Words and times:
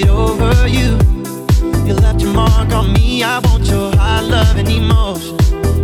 it 0.00 0.08
over 0.08 0.66
you. 0.66 0.98
You 1.86 1.94
left 1.94 2.20
your 2.20 2.32
mark 2.32 2.72
on 2.72 2.92
me. 2.92 3.22
I 3.22 3.38
want 3.40 3.66
your 3.66 3.94
high 3.96 4.20
love 4.20 4.56
and 4.56 4.68
emotion 4.68 5.36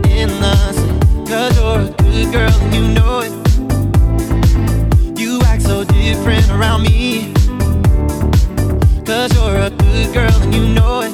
endlessly. 0.07 0.89
Cause 1.27 1.57
you're 1.59 1.81
a 1.81 1.91
good 2.03 2.33
girl 2.33 2.53
and 2.63 2.75
you 2.75 2.89
know 2.97 3.21
it. 3.21 3.33
You 5.19 5.41
act 5.45 5.63
so 5.63 5.85
different 5.85 6.49
around 6.51 6.83
me. 6.83 7.33
Cause 9.05 9.33
you're 9.35 9.57
a 9.57 9.71
good 9.71 10.13
girl 10.15 10.43
and 10.43 10.55
you 10.55 10.69
know 10.75 11.01
it. 11.03 11.13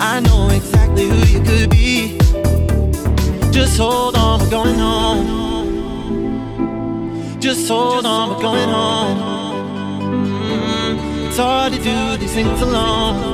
I 0.00 0.20
know 0.20 0.48
exactly 0.50 1.08
who 1.08 1.16
you 1.32 1.40
could 1.42 1.70
be. 1.70 2.18
Just 3.50 3.78
hold 3.78 4.16
on, 4.16 4.40
we're 4.40 4.50
going 4.50 4.78
home. 4.78 5.26
Just 7.40 7.68
hold 7.68 8.06
on, 8.06 8.30
we're 8.30 8.42
going 8.42 8.68
home 8.68 9.39
hard 11.40 11.72
to 11.72 11.78
do 11.78 12.16
these 12.18 12.34
things 12.34 12.60
alone. 12.60 13.24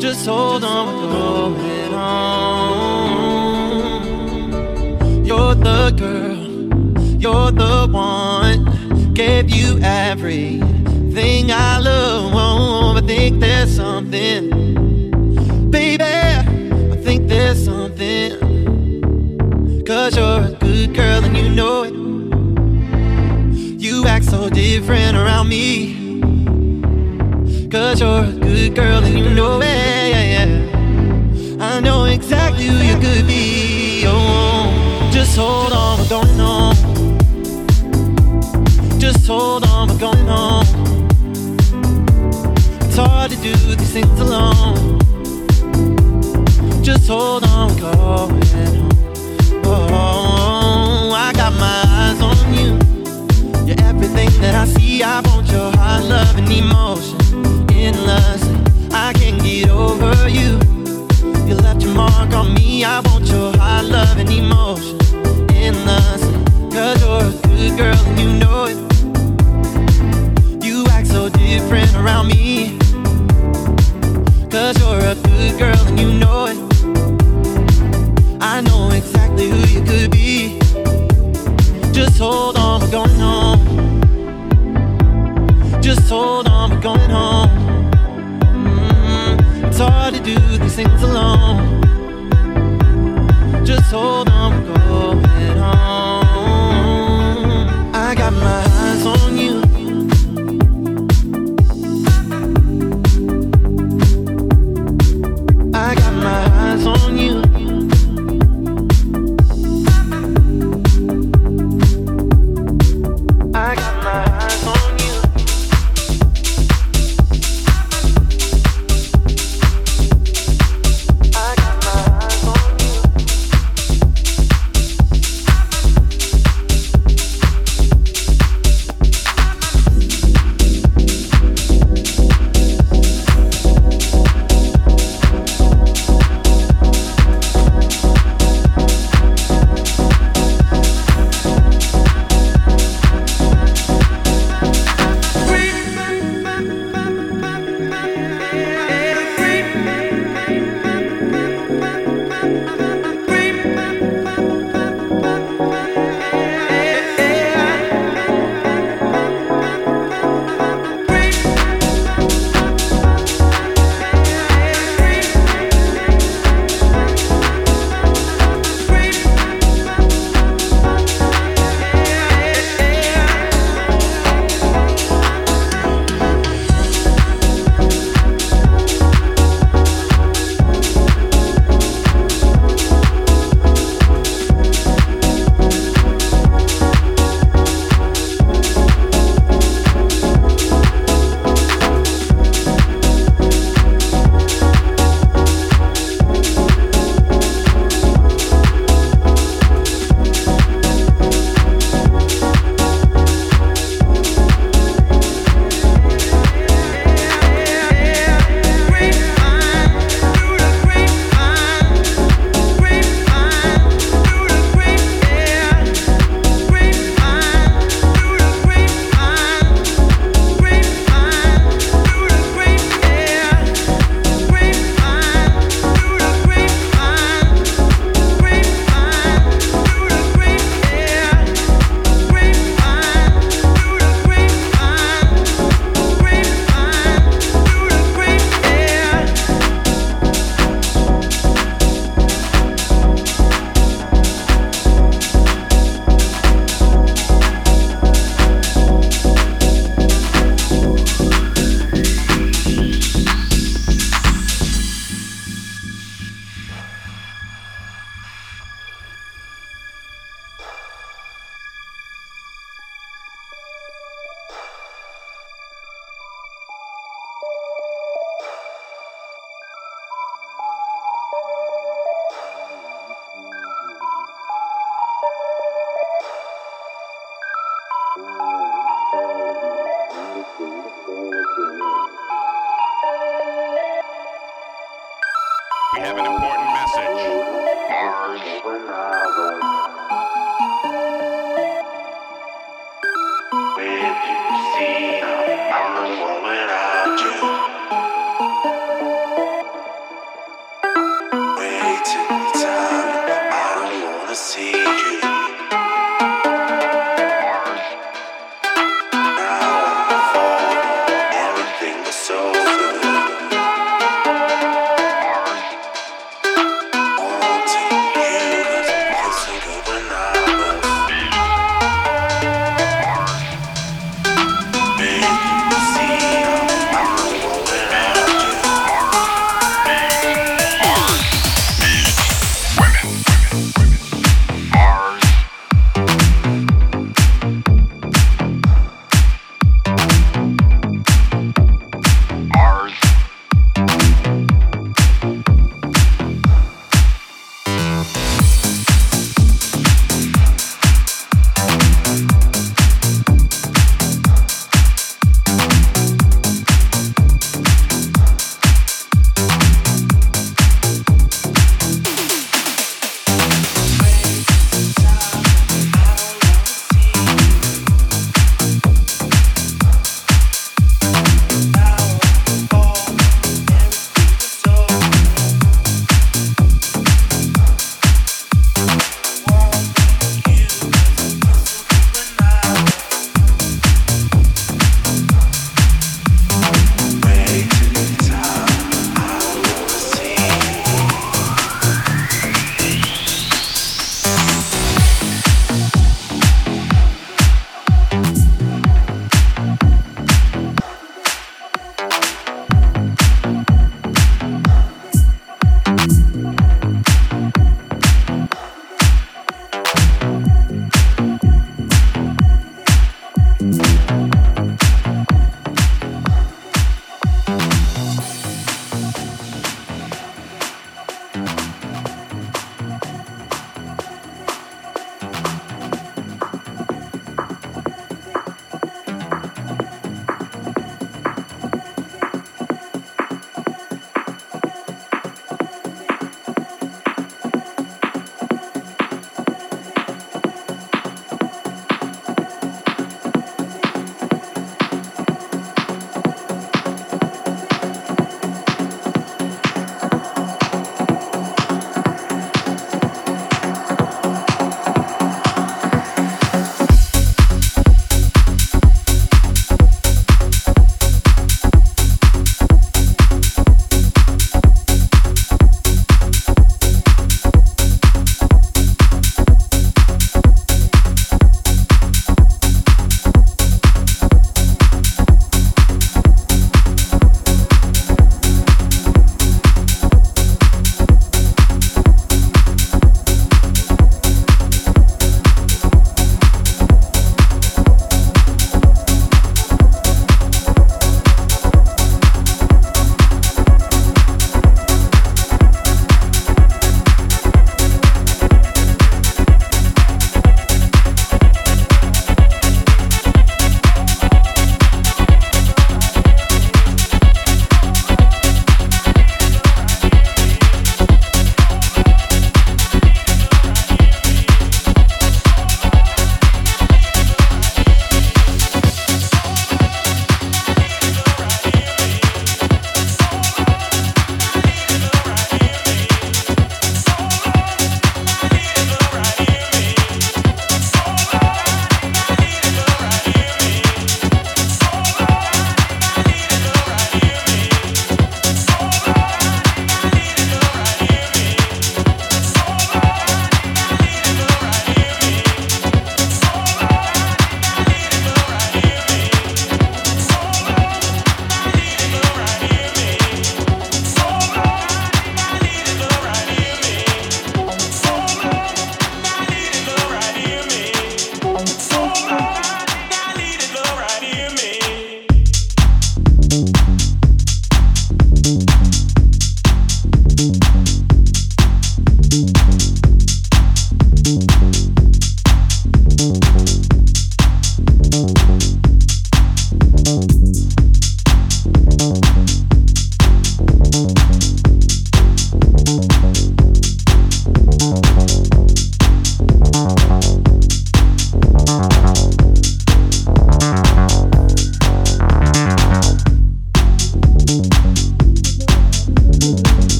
Just 0.00 0.26
hold 0.26 0.64
on 0.64 0.86
hold 1.12 1.92
on. 1.92 2.46
You're 5.26 5.54
the 5.54 5.90
girl, 5.90 6.36
you're 7.20 7.50
the 7.52 7.86
one. 7.90 8.64
Gave 9.12 9.50
you 9.50 9.78
everything 9.82 11.52
I 11.52 11.78
love. 11.80 12.32
Oh, 12.34 12.96
I 12.96 13.00
think 13.02 13.40
there's 13.40 13.76
something, 13.76 14.50
baby. 15.70 16.04
I 16.04 16.96
think 17.04 17.28
there's 17.28 17.62
something. 17.62 18.32
Cause 19.84 20.16
you're 20.16 20.44
a 20.50 20.56
good 20.60 20.94
girl 20.94 21.24
and 21.24 21.36
you 21.36 21.48
know 21.50 21.82
it. 21.84 21.94
You 23.80 24.06
act 24.06 24.24
so 24.24 24.48
different 24.48 25.16
around 25.16 25.48
me. 25.48 25.95
Cause 27.86 28.00
you're 28.00 28.24
a 28.24 28.32
good 28.32 28.74
girl 28.74 29.04
and 29.04 29.16
you 29.16 29.30
know 29.30 29.60
it. 29.60 29.64
Yeah, 29.64 30.44
yeah. 30.44 31.64
I 31.64 31.78
know 31.78 32.06
exactly 32.06 32.64
who 32.64 32.78
you 32.78 32.94
could 32.94 33.28
be. 33.28 34.02
Oh, 34.08 35.08
just 35.12 35.36
hold 35.36 35.72
on, 35.72 36.00
we're 36.00 36.08
going 36.08 36.36
home. 36.36 36.74
Just 38.98 39.24
hold 39.28 39.64
on, 39.66 39.86
we're 39.86 39.98
going 39.98 40.26
home. 40.26 40.66
It's 42.80 42.96
hard 42.96 43.30
to 43.30 43.36
do 43.36 43.52
these 43.52 43.92
things 43.92 44.18
alone. 44.18 44.98
Just 46.82 47.06
hold 47.06 47.44
on, 47.44 47.68
we're 47.68 47.80
going 47.82 47.94
home. 47.94 48.90
Oh, 49.64 51.12
I 51.14 51.32
got 51.34 51.52
my 51.52 51.84
eyes 51.86 52.20
on 52.20 52.52
you. 52.52 52.80
You're 53.64 53.80
everything 53.86 54.30
that 54.40 54.56
I 54.56 54.64
see. 54.66 55.04
I 55.04 55.20
want 55.20 55.46
your 55.52 55.70
heart, 55.76 56.04
love 56.04 56.36
and 56.36 56.50
emotion. 56.50 57.15
I 58.92 59.12
can't 59.14 59.42
get 59.42 59.70
over 59.70 60.28
you. 60.28 60.58
You 61.46 61.54
left 61.56 61.82
your 61.82 61.94
mark 61.94 62.32
on 62.32 62.54
me. 62.54 62.84
I 62.84 63.00
want 63.00 63.26
your 63.28 63.56
hot 63.56 63.84
love 63.84 64.18
and 64.18 64.28
emotion. 64.30 64.98
You're 66.76 67.28
a 67.28 67.32
good 67.42 67.76
girl 67.78 67.96
and 68.06 68.18
you 68.20 68.32
know 68.38 68.64
it. 68.64 68.76
You 70.64 70.86
act 70.90 71.06
so 71.06 71.28
different 71.28 71.94
around 71.94 72.28
you're 74.78 74.98
a 74.98 75.14
good 75.14 75.58
girl 75.58 75.78
and 75.86 75.98
you 75.98 76.12
know 76.18 76.46
it. 76.46 76.58
I 78.40 78.60
know 78.60 78.90
exactly 78.90 79.48
who 79.50 79.58
you 79.74 79.82
could 79.84 80.10
be. 80.10 80.58
Just 81.92 82.18
hold 82.18 82.56
on, 82.56 82.80
we're 82.80 82.90
going 82.90 83.20
home. 83.20 83.60
Just 85.80 86.08
hold 86.08 86.48
on, 86.48 86.70
we're 86.70 86.80
going 86.80 87.10
home 87.10 87.75
it's 89.78 89.82
hard 89.82 90.14
to 90.14 90.20
do 90.22 90.38
these 90.56 90.74
things 90.74 91.02
alone. 91.02 91.82
Just 93.62 93.92
hold 93.92 94.30
on. 94.30 94.35